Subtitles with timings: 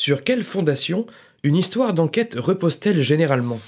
[0.00, 1.06] Sur quelle fondation
[1.42, 3.58] une histoire d'enquête repose-t-elle généralement?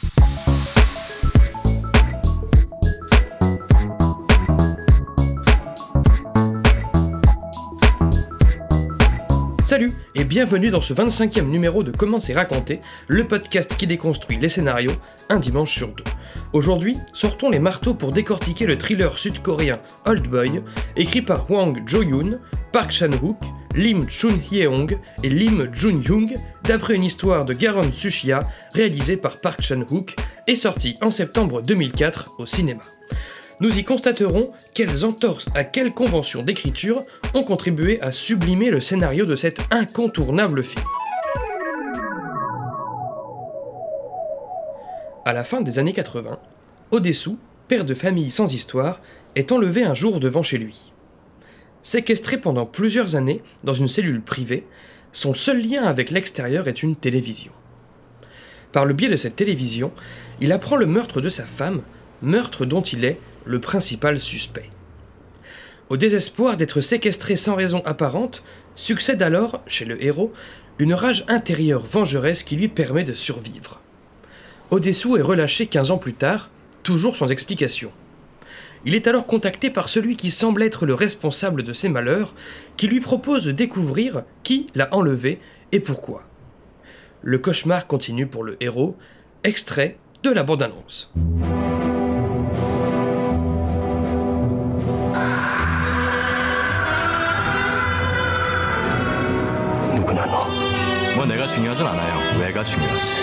[9.66, 12.78] Salut et bienvenue dans ce 25e numéro de Comment c'est raconté,
[13.08, 14.92] le podcast qui déconstruit les scénarios
[15.30, 16.04] un dimanche sur deux.
[16.52, 20.62] Aujourd'hui, sortons les marteaux pour décortiquer le thriller sud-coréen Old Boy,
[20.94, 22.38] écrit par Hwang Jo-yoon,
[22.70, 23.36] Park Chan-wook,
[23.74, 26.34] Lim Chun-hyeong et Lim Jun-young,
[26.64, 28.40] d'après une histoire de Garon Sushia
[28.74, 32.82] réalisée par Park Chan-wook et sortie en septembre 2004 au cinéma
[33.60, 37.02] nous y constaterons quelles entorses à quelles conventions d'écriture
[37.34, 40.84] ont contribué à sublimer le scénario de cet incontournable film.
[45.26, 46.38] À la fin des années 80,
[46.90, 49.00] Odessou, père de famille sans histoire,
[49.36, 50.92] est enlevé un jour devant chez lui.
[51.82, 54.66] Séquestré pendant plusieurs années dans une cellule privée,
[55.12, 57.52] son seul lien avec l'extérieur est une télévision.
[58.72, 59.92] Par le biais de cette télévision,
[60.40, 61.82] il apprend le meurtre de sa femme,
[62.22, 64.68] meurtre dont il est le principal suspect.
[65.88, 68.44] Au désespoir d'être séquestré sans raison apparente,
[68.76, 70.32] succède alors, chez le héros,
[70.78, 73.80] une rage intérieure vengeresse qui lui permet de survivre.
[74.70, 76.48] Odessou est relâché 15 ans plus tard,
[76.84, 77.90] toujours sans explication.
[78.85, 82.35] Il est alors contacté par celui qui semble être le responsable de ses malheurs,
[82.77, 85.39] qui lui propose de découvrir qui l'a enlevé
[85.71, 86.23] et pourquoi.
[87.21, 88.95] Le cauchemar continue pour le héros,
[89.43, 91.11] extrait de la bande-annonce.
[101.15, 102.39] 뭐 내가 중요하진 않아요.
[102.39, 103.13] 왜가 중요하지.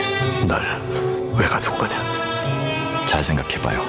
[0.47, 0.63] 널
[1.37, 3.07] 왜 가둔 거냐?
[3.07, 3.83] 잘 생각해봐요.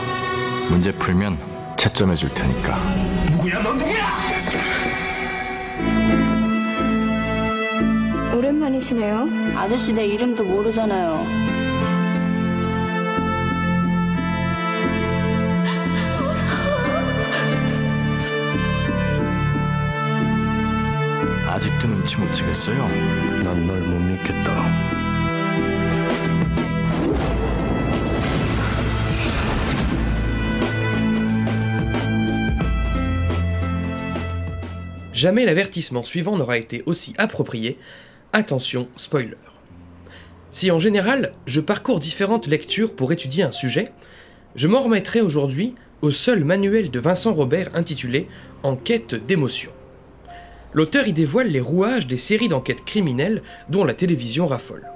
[0.70, 2.77] 문제 풀면 채점해 줄 테니까.
[3.31, 3.63] 누구야?
[3.63, 4.05] 넌 누구야?
[8.35, 9.29] 오랜만이시네요.
[9.57, 11.25] 아저씨 내 이름도 모르잖아요.
[21.49, 22.89] 아직도 눈치 못 채겠어요?
[23.45, 24.98] 난 널 못 믿겠다.
[35.19, 37.77] Jamais l'avertissement suivant n'aura été aussi approprié.
[38.33, 39.35] Attention, spoiler.
[40.53, 43.89] Si en général, je parcours différentes lectures pour étudier un sujet,
[44.55, 48.29] je m'en remettrai aujourd'hui au seul manuel de Vincent Robert intitulé
[48.63, 49.73] En quête d'émotion.
[50.73, 54.87] L'auteur y dévoile les rouages des séries d'enquêtes criminelles dont la télévision raffole.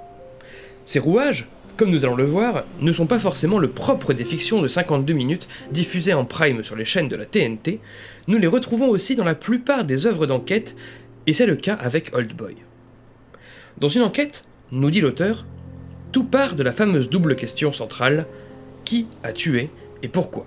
[0.84, 1.48] Ces rouages,
[1.82, 5.14] comme nous allons le voir, ne sont pas forcément le propre des fictions de 52
[5.14, 7.80] minutes diffusées en prime sur les chaînes de la TNT,
[8.28, 10.76] nous les retrouvons aussi dans la plupart des œuvres d'enquête,
[11.26, 12.54] et c'est le cas avec Old Boy.
[13.78, 15.44] Dans une enquête, nous dit l'auteur,
[16.12, 18.28] tout part de la fameuse double question centrale
[18.84, 19.68] qui a tué
[20.04, 20.46] et pourquoi?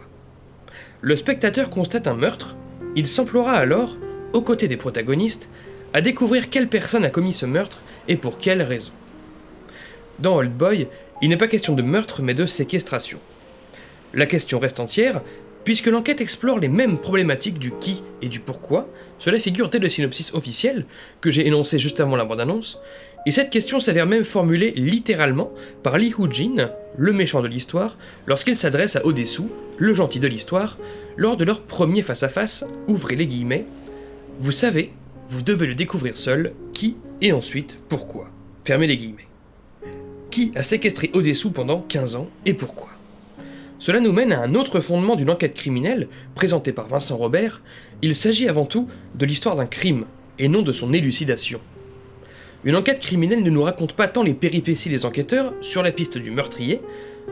[1.02, 2.56] Le spectateur constate un meurtre,
[2.96, 3.98] il s'emploiera alors,
[4.32, 5.50] aux côtés des protagonistes,
[5.92, 8.94] à découvrir quelle personne a commis ce meurtre et pour quelle raison.
[10.20, 10.88] Dans Old Boy,
[11.22, 13.20] il n'est pas question de meurtre mais de séquestration.
[14.14, 15.22] La question reste entière,
[15.64, 18.88] puisque l'enquête explore les mêmes problématiques du qui et du pourquoi,
[19.20, 20.86] cela figure dès le synopsis officiel,
[21.22, 22.80] que j'ai énoncé juste avant la bande-annonce,
[23.26, 27.98] et cette question s'avère même formulée littéralement par Lee Hoo-jin, le méchant de l'histoire,
[28.28, 30.78] lorsqu'il s'adresse à Odessou, le gentil de l'histoire,
[31.18, 33.66] lors de leur premier face-à-face, ouvrez les guillemets,
[34.38, 34.92] Vous savez,
[35.28, 38.30] vous devez le découvrir seul, qui et ensuite pourquoi.
[38.64, 39.28] Fermez les guillemets.
[40.36, 42.90] Qui a séquestré Odessou pendant 15 ans et pourquoi
[43.80, 47.62] Cela nous mène à un autre fondement d'une enquête criminelle, présentée par Vincent Robert.
[48.02, 50.04] Il s'agit avant tout de l'histoire d'un crime,
[50.38, 51.62] et non de son élucidation.
[52.66, 56.18] Une enquête criminelle ne nous raconte pas tant les péripéties des enquêteurs sur la piste
[56.18, 56.82] du meurtrier,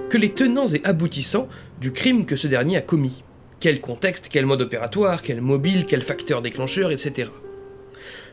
[0.07, 1.49] que les tenants et aboutissants
[1.81, 3.25] du crime que ce dernier a commis.
[3.59, 7.31] Quel contexte, quel mode opératoire, quel mobile, quel facteur déclencheur, etc.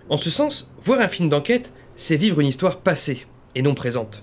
[0.08, 3.26] En ce sens, voir un film d'enquête, c'est vivre une histoire passée,
[3.56, 4.22] et non présente.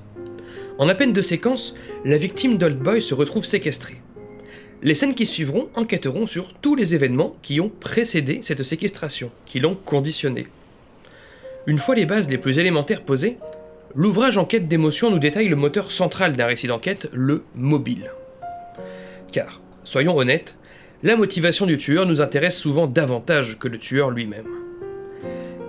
[0.79, 1.73] En à peine deux séquences,
[2.05, 3.97] la victime d'Old Boy se retrouve séquestrée.
[4.83, 9.59] Les scènes qui suivront enquêteront sur tous les événements qui ont précédé cette séquestration, qui
[9.59, 10.45] l'ont conditionnée.
[11.65, 13.37] Une fois les bases les plus élémentaires posées,
[13.95, 18.11] l'ouvrage Enquête d'émotion nous détaille le moteur central d'un récit d'enquête, le mobile.
[19.33, 20.55] Car, soyons honnêtes,
[21.01, 24.47] la motivation du tueur nous intéresse souvent davantage que le tueur lui-même.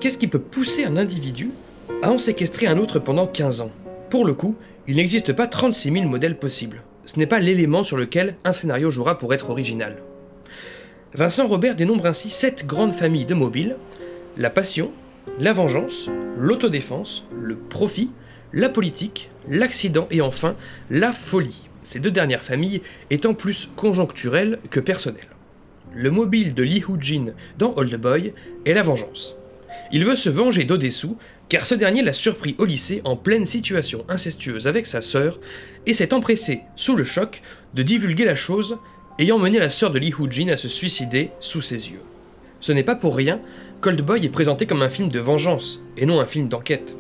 [0.01, 1.51] Qu'est-ce qui peut pousser un individu
[2.03, 3.73] à en séquestrer un autre pendant 15 ans?
[4.11, 4.55] Pour le coup,
[4.89, 6.83] il n'existe pas 36 000 modèles possibles.
[7.05, 9.99] Ce n'est pas l'élément sur lequel un scénario jouera pour être original.
[11.15, 13.77] Vincent Robert dénombre ainsi sept grandes familles de mobiles
[14.39, 14.93] la passion,
[15.39, 16.09] la vengeance,
[16.39, 18.11] l'autodéfense, le profit,
[18.53, 20.57] la politique, l'accident et enfin
[20.91, 25.29] la folie, ces deux dernières familles étant plus conjoncturelles que personnelles.
[25.95, 28.33] Le mobile de Lee Hoo-jin dans Old Boy
[28.65, 29.37] est la vengeance.
[29.93, 31.09] Il veut se venger d'Odessu
[31.49, 35.41] car ce dernier l'a surpris au lycée en pleine situation incestueuse avec sa sœur
[35.87, 37.43] et s'est empressé, sous le choc,
[37.75, 38.79] de divulguer la chose,
[39.19, 42.03] ayant mené la sœur de Lee Hoo-jin à se suicider sous ses yeux.
[42.61, 43.41] Ce n'est pas pour rien
[43.81, 46.97] qu'Old Boy est présenté comme un film de vengeance et non un film d'enquête.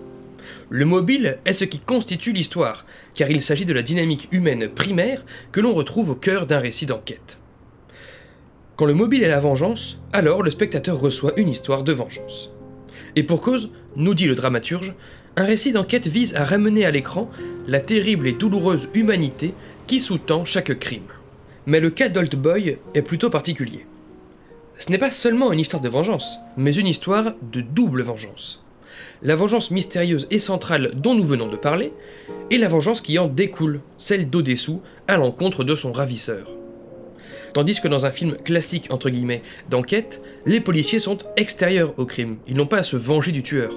[0.70, 5.24] Le mobile est ce qui constitue l'histoire, car il s'agit de la dynamique humaine primaire
[5.52, 7.38] que l'on retrouve au cœur d'un récit d'enquête.
[8.76, 12.50] Quand le mobile est la vengeance, alors le spectateur reçoit une histoire de vengeance.
[13.16, 14.94] Et pour cause, nous dit le dramaturge,
[15.36, 17.30] un récit d'enquête vise à ramener à l'écran
[17.66, 19.54] la terrible et douloureuse humanité
[19.86, 21.02] qui sous-tend chaque crime.
[21.66, 23.86] Mais le cas d'Old Boy est plutôt particulier.
[24.78, 28.64] Ce n'est pas seulement une histoire de vengeance, mais une histoire de double vengeance.
[29.22, 31.92] La vengeance mystérieuse et centrale dont nous venons de parler,
[32.50, 36.48] et la vengeance qui en découle, celle d'Odessou à l'encontre de son ravisseur.
[37.54, 38.88] Tandis que dans un film classique,
[39.70, 43.72] d'enquête, les policiers sont extérieurs au crime, ils n'ont pas à se venger du tueur.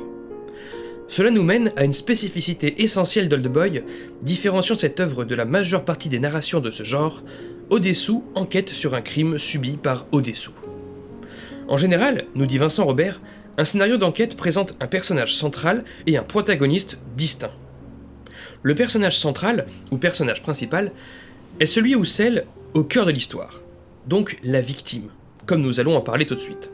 [1.08, 3.84] Cela nous mène à une spécificité essentielle d'Old Boy,
[4.22, 7.22] différenciant cette œuvre de la majeure partie des narrations de ce genre,
[7.70, 10.54] Odessou enquête sur un crime subi par Odessou.
[11.68, 13.22] En général, nous dit Vincent Robert,
[13.58, 17.52] un scénario d'enquête présente un personnage central et un protagoniste distinct.
[18.64, 20.92] Le personnage central, ou personnage principal,
[21.60, 23.62] est celui ou celle au cœur de l'histoire,
[24.08, 25.10] donc la victime,
[25.46, 26.72] comme nous allons en parler tout de suite.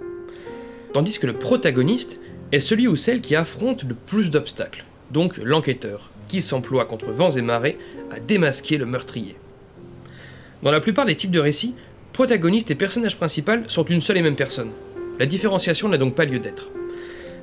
[0.94, 2.21] Tandis que le protagoniste
[2.51, 7.31] est celui ou celle qui affronte le plus d'obstacles, donc l'enquêteur, qui s'emploie contre vents
[7.31, 7.77] et marées
[8.11, 9.35] à démasquer le meurtrier.
[10.61, 11.75] Dans la plupart des types de récits,
[12.13, 14.71] protagoniste et personnage principal sont une seule et même personne.
[15.19, 16.69] La différenciation n'a donc pas lieu d'être.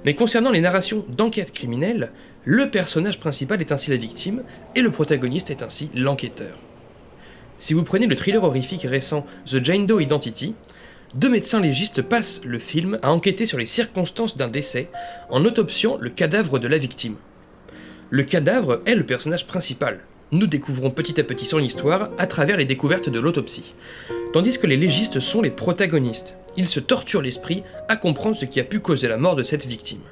[0.04, 2.12] Mais concernant les narrations d'enquête criminelle,
[2.44, 4.42] le personnage principal est ainsi la victime
[4.74, 6.58] et le protagoniste est ainsi l'enquêteur.
[7.58, 10.54] Si vous prenez le thriller horrifique récent The Jane Doe Identity,
[11.14, 14.90] deux médecins légistes passent le film à enquêter sur les circonstances d'un décès
[15.30, 17.14] en autopsiant le cadavre de la victime.
[18.10, 20.00] Le cadavre est le personnage principal.
[20.32, 23.74] Nous découvrons petit à petit son histoire à travers les découvertes de l'autopsie.
[24.32, 26.36] Tandis que les légistes sont les protagonistes.
[26.56, 29.66] Ils se torturent l'esprit à comprendre ce qui a pu causer la mort de cette
[29.66, 30.02] victime.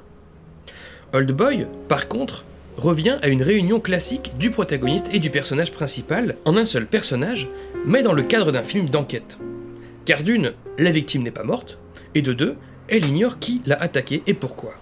[1.13, 2.45] Old Boy, par contre,
[2.77, 7.49] revient à une réunion classique du protagoniste et du personnage principal en un seul personnage,
[7.85, 9.39] mais dans le cadre d'un film d'enquête.
[10.05, 11.79] Car d'une, la victime n'est pas morte,
[12.15, 12.57] et de deux,
[12.89, 14.75] elle ignore qui l'a attaqué et pourquoi.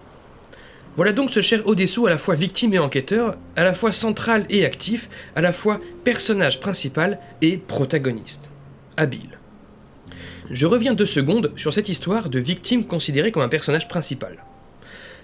[0.97, 4.45] Voilà donc ce cher Odessou à la fois victime et enquêteur, à la fois central
[4.51, 8.51] et actif, à la fois personnage principal et protagoniste.
[8.97, 9.39] Habile.
[10.51, 14.45] Je reviens deux secondes sur cette histoire de victime considérée comme un personnage principal.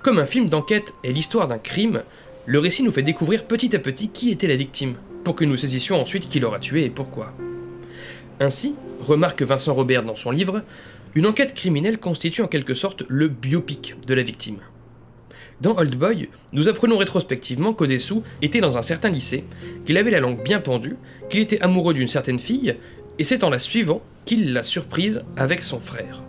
[0.03, 2.03] Comme un film d'enquête est l'histoire d'un crime,
[2.47, 4.95] le récit nous fait découvrir petit à petit qui était la victime,
[5.25, 7.33] pour que nous saisissions ensuite qui l'aura tué et pourquoi.
[8.39, 10.63] Ainsi, remarque Vincent Robert dans son livre,
[11.17, 14.59] une enquête criminelle constitue en quelque sorte le biopic de la victime.
[15.61, 19.45] Dans Old Boy, nous apprenons rétrospectivement qu'Odessou était dans un certain lycée,
[19.85, 20.97] qu'il avait la langue bien pendue,
[21.31, 22.77] qu'il était amoureux d'une certaine fille,
[23.19, 26.23] et c'est en la suivant qu'il l'a surprise avec son frère.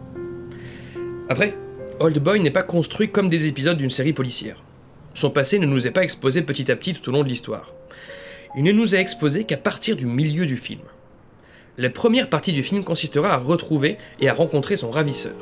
[1.29, 1.55] Après,
[1.99, 4.63] Old Boy n'est pas construit comme des épisodes d'une série policière.
[5.13, 7.73] Son passé ne nous est pas exposé petit à petit tout au long de l'histoire.
[8.55, 10.81] Il ne nous est exposé qu'à partir du milieu du film.
[11.77, 15.35] La première partie du film consistera à retrouver et à rencontrer son ravisseur,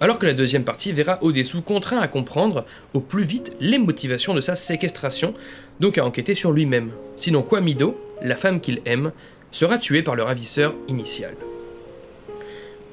[0.00, 2.64] alors que la deuxième partie verra Odessou contraint à comprendre
[2.94, 5.34] au plus vite les motivations de sa séquestration,
[5.80, 6.92] donc à enquêter sur lui-même.
[7.16, 9.12] Sinon Kwamido, la femme qu'il aime,
[9.50, 11.34] sera tuée par le ravisseur initial.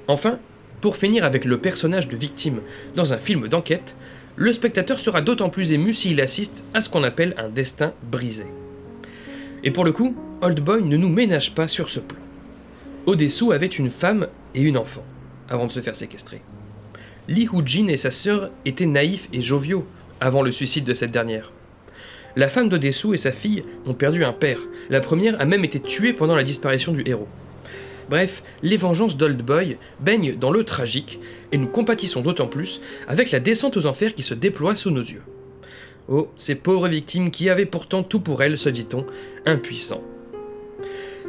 [0.07, 0.39] Enfin,
[0.81, 2.61] pour finir avec le personnage de victime
[2.95, 3.95] dans un film d'enquête,
[4.39, 8.45] le spectateur sera d'autant plus ému s'il assiste à ce qu'on appelle un destin brisé.
[9.65, 12.17] Et pour le coup, Old Boy ne nous ménage pas sur ce plan.
[13.05, 15.03] Odessou avait une femme et une enfant,
[15.49, 16.41] avant de se faire séquestrer.
[17.27, 19.85] Lee Hoo-jin et sa sœur étaient naïfs et joviaux
[20.21, 21.51] avant le suicide de cette dernière.
[22.37, 24.59] La femme d'Odessou et sa fille ont perdu un père.
[24.89, 27.27] La première a même été tuée pendant la disparition du héros.
[28.09, 31.19] Bref, les vengeances d'Old Boy baignent dans le tragique,
[31.51, 35.01] et nous compatissons d'autant plus avec la descente aux enfers qui se déploie sous nos
[35.01, 35.21] yeux.
[36.07, 39.05] Oh, ces pauvres victimes qui avaient pourtant tout pour elles, se dit-on,
[39.45, 40.03] impuissants.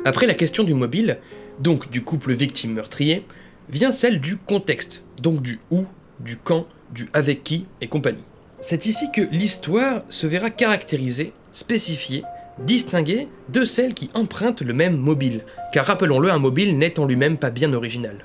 [0.06, 1.18] Après la question du mobile,
[1.58, 3.26] donc du couple victime-meurtrier,
[3.68, 5.84] vient celle du contexte, donc du où,
[6.18, 8.24] du quand, du avec qui et compagnie.
[8.62, 12.24] C'est ici que l'histoire se verra caractérisée, spécifiée
[12.64, 17.38] distinguée de celles qui empruntent le même mobile, car rappelons-le, un mobile n'est en lui-même
[17.38, 18.24] pas bien original.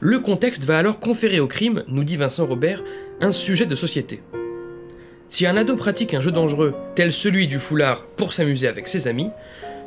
[0.00, 2.82] Le contexte va alors conférer au crime, nous dit Vincent Robert,
[3.20, 4.20] un sujet de société.
[5.28, 9.08] Si un ado pratique un jeu dangereux, tel celui du foulard, pour s'amuser avec ses
[9.08, 9.30] amis,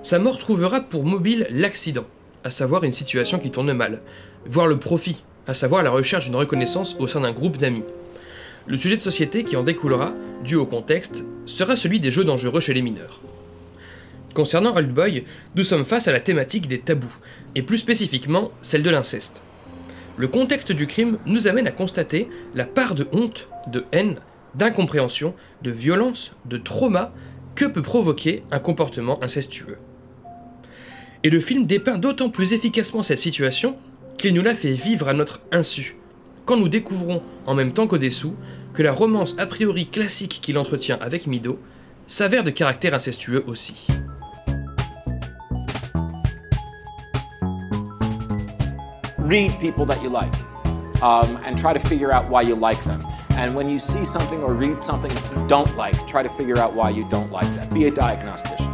[0.03, 2.05] sa mort trouvera pour mobile l'accident,
[2.43, 4.01] à savoir une situation qui tourne mal,
[4.45, 7.83] voire le profit, à savoir la recherche d'une reconnaissance au sein d'un groupe d'amis.
[8.67, 12.59] Le sujet de société qui en découlera, dû au contexte, sera celui des jeux dangereux
[12.59, 13.19] chez les mineurs.
[14.35, 15.23] Concernant Old Boy,
[15.55, 17.17] nous sommes face à la thématique des tabous,
[17.55, 19.41] et plus spécifiquement celle de l'inceste.
[20.17, 24.19] Le contexte du crime nous amène à constater la part de honte, de haine,
[24.53, 27.13] d'incompréhension, de violence, de trauma
[27.55, 29.77] que peut provoquer un comportement incestueux.
[31.23, 33.77] Et le film dépeint d'autant plus efficacement cette situation
[34.17, 35.95] qu'il nous la fait vivre à notre insu,
[36.43, 38.35] quand nous découvrons, en même temps qu'au-dessous,
[38.73, 41.57] que la romance a priori classique qu'il entretient avec Mido
[42.05, 43.87] s'avère de caractère incestueux aussi.
[49.25, 50.33] Read people that you like
[51.01, 53.01] um, and try to figure out why you like them.
[53.37, 56.59] And when you see something or read something that you don't like, try to figure
[56.59, 57.73] out why you don't like that.
[57.73, 58.71] Be a diagnostician.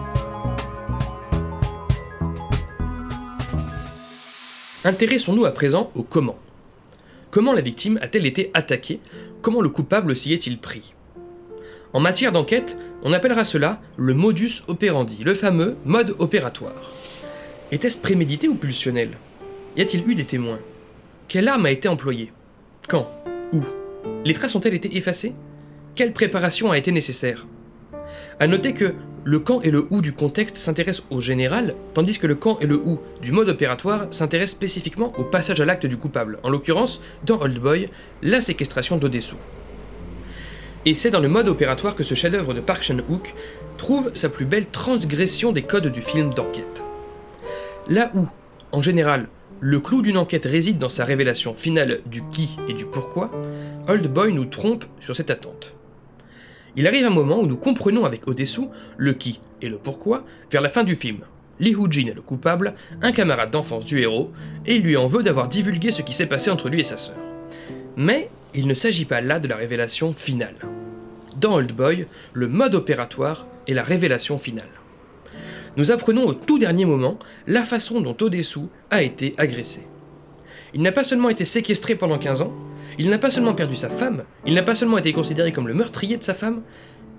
[4.84, 6.38] Intéressons-nous à présent au comment.
[7.30, 9.00] Comment la victime a-t-elle été attaquée?
[9.42, 10.94] Comment le coupable s'y est-il pris?
[11.94, 16.92] En matière d'enquête, on appellera cela le modus operandi, le fameux mode opératoire.
[17.72, 19.18] Était-ce prémédité ou pulsionnel?
[19.78, 20.60] Y a-t-il eu des témoins?
[21.30, 22.34] Quelle arme a été employée?
[22.90, 23.08] Quand?
[23.54, 23.62] Où?
[24.26, 25.34] Les traces ont-elles été effacées?
[25.96, 27.48] Quelle préparation a été nécessaire?
[28.42, 32.28] À noter que le quand et le où du contexte s'intéressent au général, tandis que
[32.28, 35.96] le quand et le où du mode opératoire s'intéressent spécifiquement au passage à l'acte du
[35.96, 37.88] coupable, en l'occurrence, dans Old Boy,
[38.22, 39.38] la séquestration d'Odessou.
[40.86, 43.34] Et c'est dans le mode opératoire que ce chef-d'œuvre de Park Chan-wook
[43.78, 46.84] trouve sa plus belle transgression des codes du film d'enquête.
[47.88, 48.28] Là où,
[48.74, 49.30] en général,
[49.64, 53.32] le clou d'une enquête réside dans sa révélation finale du qui et du pourquoi,
[53.88, 55.76] Old Boy nous trompe sur cette attente.
[56.76, 60.62] Il arrive un moment où nous comprenons avec Odessou le qui et le pourquoi vers
[60.62, 61.20] la fin du film.
[61.60, 64.32] Lee Hoo-jin est le coupable, un camarade d'enfance du héros,
[64.66, 66.98] et il lui en veut d'avoir divulgué ce qui s'est passé entre lui et sa
[66.98, 67.18] sœur.
[67.96, 70.56] Mais il ne s'agit pas là de la révélation finale.
[71.40, 74.81] Dans Old Boy, le mode opératoire est la révélation finale
[75.78, 79.88] nous apprenons au tout dernier moment la façon dont Odessou a été agressé.
[80.74, 82.54] Il n'a pas seulement été séquestré pendant 15 ans,
[82.98, 85.74] il n'a pas seulement perdu sa femme, il n'a pas seulement été considéré comme le
[85.74, 86.62] meurtrier de sa femme,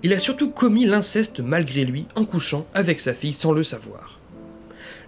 [0.03, 4.19] il a surtout commis l'inceste malgré lui en couchant avec sa fille sans le savoir.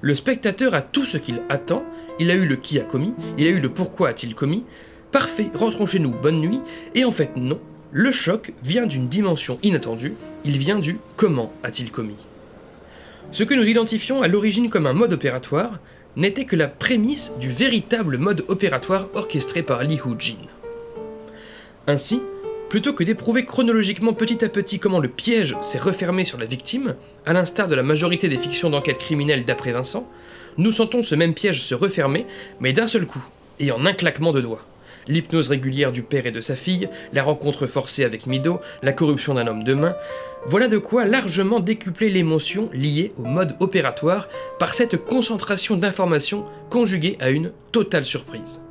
[0.01, 1.83] Le spectateur a tout ce qu'il attend,
[2.19, 4.63] il a eu le qui a commis, il a eu le pourquoi a-t-il commis,
[5.11, 6.61] parfait, rentrons chez nous, bonne nuit,
[6.93, 7.59] et en fait non,
[7.91, 12.25] le choc vient d'une dimension inattendue, il vient du comment a-t-il commis.
[13.35, 15.81] Ce que nous identifions à l'origine comme un mode opératoire
[16.15, 20.37] n'était que la prémisse du véritable mode opératoire orchestré par Lee Hoo-jin.
[21.85, 22.21] Ainsi,
[22.69, 26.95] plutôt que d'éprouver chronologiquement petit à petit comment le piège s'est refermé sur la victime,
[27.25, 30.09] à l'instar de la majorité des fictions d'enquête criminelle d'après Vincent,
[30.57, 32.25] nous sentons ce même piège se refermer,
[32.61, 33.27] mais d'un seul coup,
[33.59, 34.65] et en un claquement de doigts
[35.07, 39.33] l'hypnose régulière du père et de sa fille, la rencontre forcée avec Mido, la corruption
[39.33, 39.95] d'un homme de main,
[40.45, 44.27] voilà de quoi largement décupler l'émotion liée au mode opératoire
[44.59, 48.61] par cette concentration d'informations conjuguée à une totale surprise.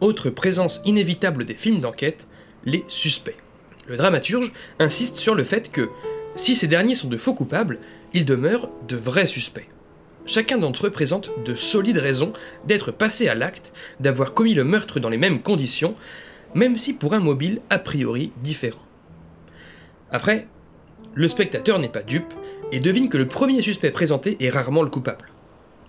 [0.00, 2.26] Autre présence inévitable des films d'enquête,
[2.64, 3.36] les suspects.
[3.86, 5.88] Le dramaturge insiste sur le fait que,
[6.34, 7.78] si ces derniers sont de faux coupables,
[8.12, 9.68] ils demeurent de vrais suspects.
[10.26, 12.32] Chacun d'entre eux présente de solides raisons
[12.66, 15.94] d'être passé à l'acte, d'avoir commis le meurtre dans les mêmes conditions,
[16.54, 18.82] même si pour un mobile a priori différent.
[20.10, 20.48] Après,
[21.14, 22.34] le spectateur n'est pas dupe
[22.72, 25.30] et devine que le premier suspect présenté est rarement le coupable.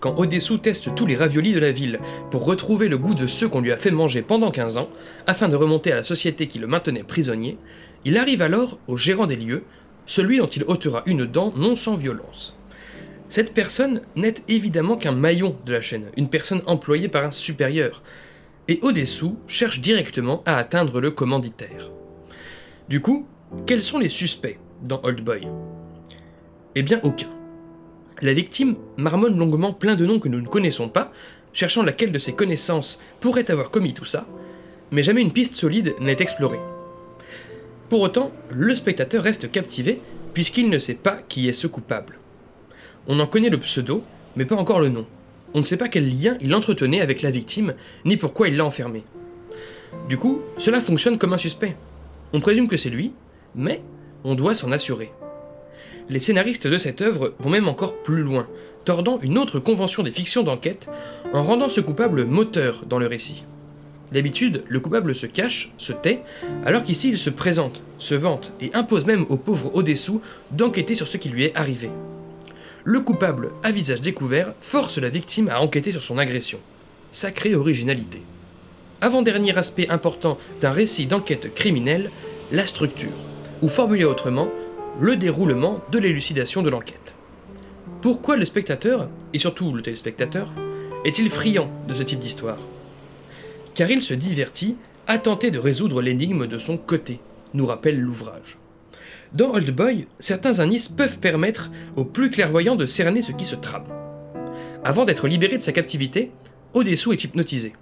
[0.00, 1.98] Quand Odessou teste tous les raviolis de la ville
[2.30, 4.88] pour retrouver le goût de ceux qu'on lui a fait manger pendant 15 ans,
[5.26, 7.58] afin de remonter à la société qui le maintenait prisonnier,
[8.04, 9.64] il arrive alors au gérant des lieux,
[10.06, 12.57] celui dont il ôtera une dent non sans violence.
[13.28, 18.02] Cette personne n'est évidemment qu'un maillon de la chaîne, une personne employée par un supérieur,
[18.68, 21.90] et au-dessous cherche directement à atteindre le commanditaire.
[22.88, 23.26] Du coup,
[23.66, 25.46] quels sont les suspects dans Old Boy?
[26.74, 27.28] Eh bien aucun.
[28.22, 31.12] La victime marmonne longuement plein de noms que nous ne connaissons pas,
[31.52, 34.26] cherchant laquelle de ses connaissances pourrait avoir commis tout ça,
[34.90, 36.60] mais jamais une piste solide n'est explorée.
[37.88, 40.00] Pour autant, le spectateur reste captivé
[40.34, 42.18] puisqu'il ne sait pas qui est ce coupable.
[43.08, 44.04] On en connaît le pseudo,
[44.36, 45.06] mais pas encore le nom.
[45.54, 47.74] On ne sait pas quel lien il entretenait avec la victime,
[48.04, 49.02] ni pourquoi il l'a enfermé.
[50.10, 51.74] Du coup, cela fonctionne comme un suspect.
[52.34, 53.12] On présume que c'est lui,
[53.54, 53.80] mais
[54.24, 55.10] on doit s'en assurer.
[56.10, 58.46] Les scénaristes de cette œuvre vont même encore plus loin,
[58.84, 60.88] tordant une autre convention des fictions d'enquête
[61.32, 63.44] en rendant ce coupable moteur dans le récit.
[64.12, 66.22] D'habitude, le coupable se cache, se tait,
[66.64, 71.06] alors qu'ici il se présente, se vante et impose même au pauvre Odessou d'enquêter sur
[71.06, 71.90] ce qui lui est arrivé.
[72.90, 76.58] Le coupable, à visage découvert, force la victime à enquêter sur son agression.
[77.12, 78.22] Sacrée originalité.
[79.02, 82.10] Avant-dernier aspect important d'un récit d'enquête criminelle,
[82.50, 83.12] la structure,
[83.60, 84.48] ou formulé autrement,
[84.98, 87.12] le déroulement de l'élucidation de l'enquête.
[88.00, 90.50] Pourquoi le spectateur, et surtout le téléspectateur,
[91.04, 92.58] est-il friand de ce type d'histoire?
[93.74, 94.76] Car il se divertit
[95.06, 97.20] à tenter de résoudre l'énigme de son côté,
[97.52, 98.56] nous rappelle l'ouvrage.
[99.32, 103.56] Dans Old Boy, certains indices peuvent permettre aux plus clairvoyants de cerner ce qui se
[103.56, 103.84] trame.
[104.84, 106.30] Avant d'être libéré de sa captivité,
[106.74, 107.74] Odessou est hypnotisé.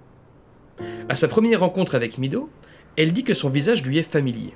[1.08, 2.50] À sa première rencontre avec Mido,
[2.96, 4.54] elle dit que son visage lui est familier.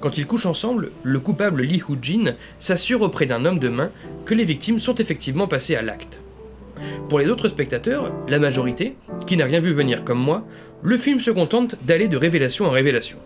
[0.00, 3.90] Quand ils couchent ensemble, le coupable Lee Hoo-jin s'assure auprès d'un homme de main
[4.24, 6.20] que les victimes sont effectivement passées à l'acte.
[7.08, 10.46] Pour les autres spectateurs, la majorité, qui n'a rien vu venir comme moi,
[10.82, 13.18] le film se contente d'aller de révélation en révélation.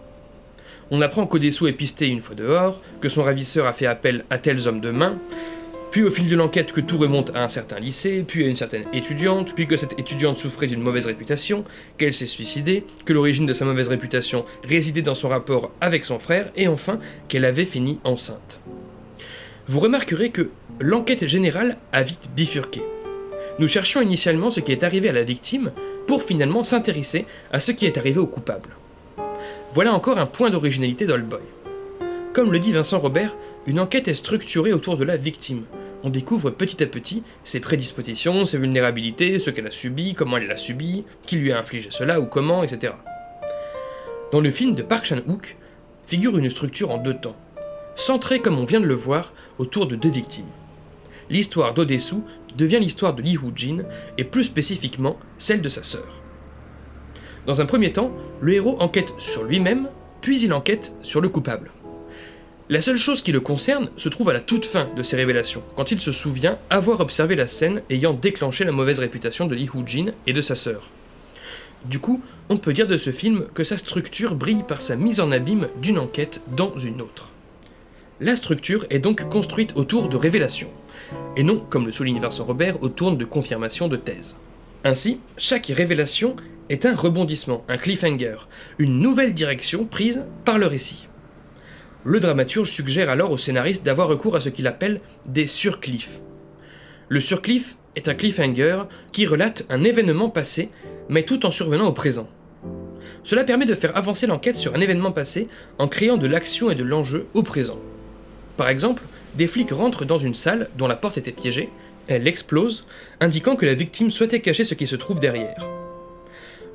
[0.90, 4.38] On apprend qu'Odessou est pisté une fois dehors, que son ravisseur a fait appel à
[4.38, 5.18] tels hommes de main,
[5.90, 8.56] puis au fil de l'enquête que tout remonte à un certain lycée, puis à une
[8.56, 11.64] certaine étudiante, puis que cette étudiante souffrait d'une mauvaise réputation,
[11.96, 16.18] qu'elle s'est suicidée, que l'origine de sa mauvaise réputation résidait dans son rapport avec son
[16.18, 18.60] frère, et enfin qu'elle avait fini enceinte.
[19.66, 22.82] Vous remarquerez que l'enquête générale a vite bifurqué.
[23.58, 25.72] Nous cherchions initialement ce qui est arrivé à la victime
[26.06, 28.70] pour finalement s'intéresser à ce qui est arrivé au coupable.
[29.70, 31.42] Voilà encore un point d'originalité d'Oldboy.
[32.32, 35.64] Comme le dit Vincent Robert, une enquête est structurée autour de la victime.
[36.02, 40.46] On découvre petit à petit ses prédispositions, ses vulnérabilités, ce qu'elle a subi, comment elle
[40.46, 42.94] l'a subi, qui lui a infligé cela ou comment, etc.
[44.32, 45.56] Dans le film de Park Chan-wook
[46.06, 47.36] figure une structure en deux temps,
[47.94, 50.46] centrée comme on vient de le voir autour de deux victimes.
[51.28, 52.24] L'histoire d'Odessou
[52.56, 53.84] devient l'histoire de Lee Hoo-jin
[54.16, 56.22] et plus spécifiquement celle de sa sœur.
[57.48, 58.12] Dans un premier temps,
[58.42, 59.88] le héros enquête sur lui-même,
[60.20, 61.70] puis il enquête sur le coupable.
[62.68, 65.62] La seule chose qui le concerne se trouve à la toute fin de ses révélations,
[65.74, 69.70] quand il se souvient avoir observé la scène ayant déclenché la mauvaise réputation de Lee
[69.74, 70.90] Hoo-jin et de sa sœur.
[71.86, 75.18] Du coup, on peut dire de ce film que sa structure brille par sa mise
[75.18, 77.30] en abîme d'une enquête dans une autre.
[78.20, 80.70] La structure est donc construite autour de révélations,
[81.34, 84.36] et non, comme le souligne Vincent Robert, autour de confirmations de thèses.
[84.84, 86.36] Ainsi, chaque révélation
[86.68, 88.36] est un rebondissement, un cliffhanger,
[88.78, 91.08] une nouvelle direction prise par le récit.
[92.04, 96.20] Le dramaturge suggère alors au scénariste d'avoir recours à ce qu'il appelle des surcliffs.
[97.08, 100.70] Le surcliff est un cliffhanger qui relate un événement passé,
[101.08, 102.28] mais tout en survenant au présent.
[103.24, 106.74] Cela permet de faire avancer l'enquête sur un événement passé en créant de l'action et
[106.74, 107.78] de l'enjeu au présent.
[108.56, 109.02] Par exemple,
[109.36, 111.70] des flics rentrent dans une salle dont la porte était piégée,
[112.08, 112.86] elle explose,
[113.20, 115.77] indiquant que la victime souhaitait cacher ce qui se trouve derrière.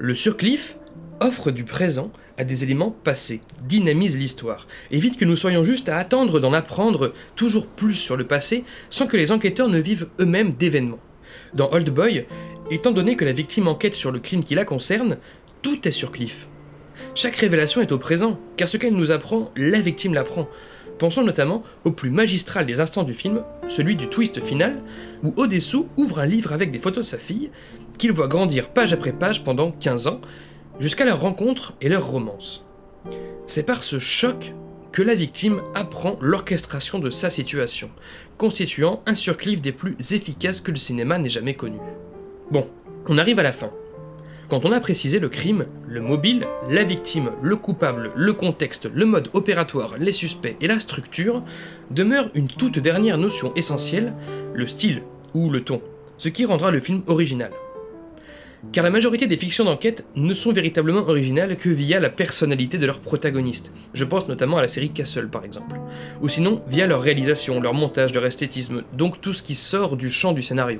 [0.05, 0.75] Le surcliff
[1.21, 3.39] offre du présent à des éléments passés,
[3.69, 8.27] dynamise l'histoire, évite que nous soyons juste à attendre d'en apprendre toujours plus sur le
[8.27, 10.99] passé sans que les enquêteurs ne vivent eux-mêmes d'événements.
[11.53, 12.25] Dans Old Boy,
[12.69, 15.19] étant donné que la victime enquête sur le crime qui la concerne,
[15.61, 16.49] tout est sur Cliff.
[17.15, 20.49] Chaque révélation est au présent, car ce qu'elle nous apprend, la victime l'apprend.
[20.97, 24.83] Pensons notamment au plus magistral des instants du film, celui du twist final,
[25.23, 27.51] où Odessou ouvre un livre avec des photos de sa fille,
[27.97, 30.21] qu'il voit grandir page après page pendant 15 ans,
[30.79, 32.65] jusqu'à leur rencontre et leur romance.
[33.47, 34.53] C'est par ce choc
[34.91, 37.89] que la victime apprend l'orchestration de sa situation,
[38.37, 41.79] constituant un surcliff des plus efficaces que le cinéma n'ait jamais connu.
[42.51, 42.67] Bon,
[43.07, 43.71] on arrive à la fin.
[44.49, 49.05] Quand on a précisé le crime, le mobile, la victime, le coupable, le contexte, le
[49.05, 51.41] mode opératoire, les suspects et la structure,
[51.89, 54.13] demeure une toute dernière notion essentielle,
[54.53, 55.01] le style
[55.33, 55.81] ou le ton,
[56.19, 57.51] ce qui rendra le film original
[58.71, 62.85] car la majorité des fictions d'enquête ne sont véritablement originales que via la personnalité de
[62.85, 63.71] leurs protagonistes.
[63.93, 65.79] Je pense notamment à la série Castle par exemple.
[66.21, 70.09] Ou sinon via leur réalisation, leur montage, leur esthétisme, donc tout ce qui sort du
[70.09, 70.79] champ du scénario.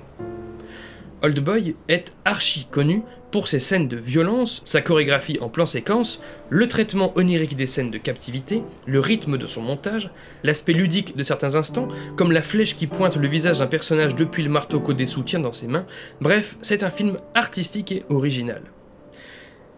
[1.24, 6.22] Old Boy est archi connu pour ses scènes de violence, sa chorégraphie en plan séquence,
[6.50, 10.12] le traitement onirique des scènes de captivité, le rythme de son montage,
[10.44, 14.44] l'aspect ludique de certains instants, comme la flèche qui pointe le visage d'un personnage depuis
[14.44, 15.86] le marteau qu'Odé soutient dans ses mains,
[16.20, 18.62] bref, c'est un film artistique et original.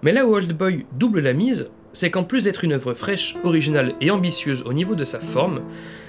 [0.01, 3.37] Mais là où Old Boy double la mise, c'est qu'en plus d'être une œuvre fraîche,
[3.43, 5.61] originale et ambitieuse au niveau de sa forme,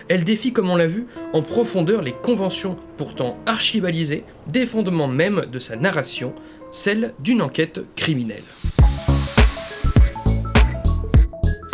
[0.09, 5.47] elle défie, comme on l'a vu, en profondeur les conventions pourtant archivalisées des fondements même
[5.51, 6.33] de sa narration,
[6.71, 8.43] celle d'une enquête criminelle.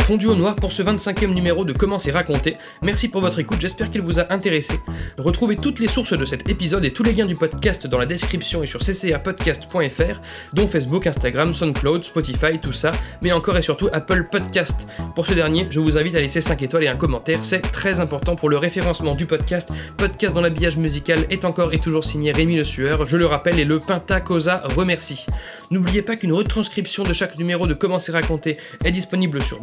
[0.02, 2.56] Fondu au noir pour ce 25e numéro de Comment c'est raconté.
[2.82, 4.74] Merci pour votre écoute, j'espère qu'il vous a intéressé.
[5.16, 8.06] Retrouvez toutes les sources de cet épisode et tous les liens du podcast dans la
[8.06, 10.20] description et sur ccapodcast.fr,
[10.54, 12.90] dont Facebook, Instagram, SoundCloud, Spotify, tout ça,
[13.22, 14.86] mais encore et surtout Apple Podcast.
[15.14, 18.00] Pour ce dernier, je vous invite à laisser 5 étoiles et un commentaire, c'est très
[18.00, 19.72] important pour le référencement du podcast.
[19.96, 23.60] Podcast dans l'habillage musical est encore et toujours signé Rémi Le Sueur, je le rappelle,
[23.60, 25.26] et le Pentacosa remercie.
[25.70, 29.62] N'oubliez pas qu'une retranscription de chaque numéro de Comment c'est raconté est disponible sur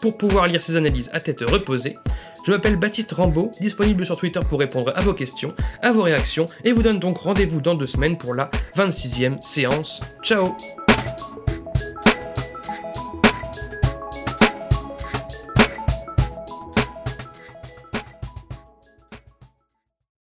[0.00, 1.96] Pour pouvoir lire ces analyses à tête reposée.
[2.46, 6.46] Je m'appelle Baptiste Rambaud, disponible sur Twitter pour répondre à vos questions, à vos réactions,
[6.64, 10.00] et vous donne donc rendez-vous dans deux semaines pour la 26e séance.
[10.22, 10.54] Ciao